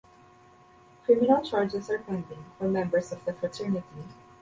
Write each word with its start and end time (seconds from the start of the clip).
Criminal 1.05 1.43
charges 1.43 1.87
are 1.91 1.99
pending 1.99 2.43
for 2.57 2.67
members 2.67 3.11
of 3.11 3.23
the 3.23 3.33
fraternity. 3.33 4.03